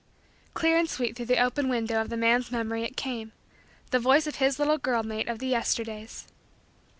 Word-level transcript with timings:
Clear 0.55 0.77
and 0.79 0.89
sweet 0.89 1.15
through 1.15 1.27
the 1.27 1.37
open 1.39 1.69
window 1.69 2.01
of 2.01 2.09
the 2.09 2.17
man's 2.17 2.51
memory 2.51 2.81
it 2.81 2.97
came 2.97 3.33
the 3.91 3.99
voice 3.99 4.25
of 4.25 4.37
his 4.37 4.57
little 4.57 4.79
girl 4.79 5.03
mate 5.03 5.27
of 5.29 5.37
the 5.37 5.49
Yesterdays. 5.49 6.27